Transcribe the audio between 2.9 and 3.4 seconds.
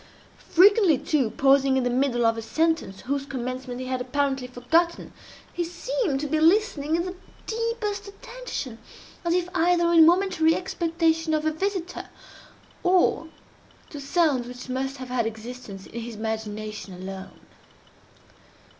whose